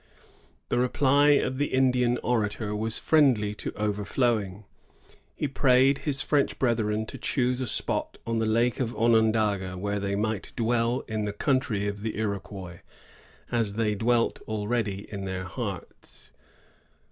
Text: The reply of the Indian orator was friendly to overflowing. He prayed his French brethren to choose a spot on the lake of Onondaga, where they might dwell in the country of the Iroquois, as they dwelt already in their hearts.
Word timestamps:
The 0.69 0.79
reply 0.79 1.33
of 1.33 1.59
the 1.59 1.67
Indian 1.67 2.17
orator 2.23 2.75
was 2.75 2.97
friendly 2.97 3.53
to 3.53 3.71
overflowing. 3.75 4.65
He 5.35 5.47
prayed 5.47 5.99
his 5.99 6.23
French 6.23 6.57
brethren 6.57 7.05
to 7.05 7.19
choose 7.19 7.61
a 7.61 7.67
spot 7.67 8.17
on 8.25 8.39
the 8.39 8.47
lake 8.47 8.79
of 8.79 8.95
Onondaga, 8.95 9.77
where 9.77 9.99
they 9.99 10.15
might 10.15 10.53
dwell 10.55 11.01
in 11.01 11.25
the 11.25 11.31
country 11.33 11.87
of 11.87 12.01
the 12.01 12.17
Iroquois, 12.17 12.79
as 13.51 13.73
they 13.73 13.93
dwelt 13.93 14.41
already 14.47 15.05
in 15.11 15.25
their 15.25 15.43
hearts. 15.43 16.31